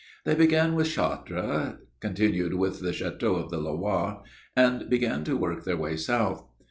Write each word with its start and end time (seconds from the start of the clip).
They 0.25 0.33
began 0.33 0.73
with 0.73 0.87
Chartres, 0.89 1.75
continued 1.99 2.55
with 2.55 2.79
the 2.79 2.89
Châteaux 2.89 3.35
of 3.37 3.51
the 3.51 3.59
Loire, 3.59 4.23
and 4.55 4.89
began 4.89 5.23
to 5.25 5.37
work 5.37 5.63
their 5.63 5.77
way 5.77 5.95
south. 5.95 6.43